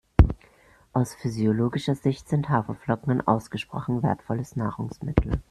[0.93, 5.39] Aus physiologischer Sicht sind Haferflocken ein ausgesprochen wertvolles Nahrungsmittel.